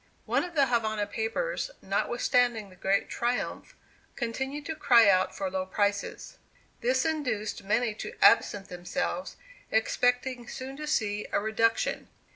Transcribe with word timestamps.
One 0.25 0.43
of 0.43 0.55
the 0.55 0.65
Havana 0.65 1.05
papers, 1.05 1.69
notwithstanding 1.79 2.71
the 2.71 2.75
great 2.75 3.07
triumph, 3.07 3.75
continued 4.15 4.65
to 4.65 4.75
cry 4.75 5.07
out 5.07 5.37
for 5.37 5.47
low 5.51 5.67
prices. 5.67 6.39
This 6.79 7.05
induced 7.05 7.61
many 7.63 7.93
to 7.93 8.13
absent 8.19 8.67
themselves, 8.69 9.37
expecting 9.69 10.47
soon 10.47 10.75
to 10.77 10.87
see 10.87 11.27
a 11.31 11.39
reduction. 11.39 12.07